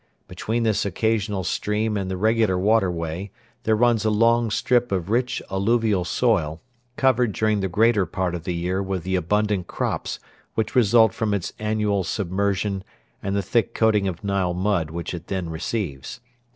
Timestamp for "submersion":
12.03-12.83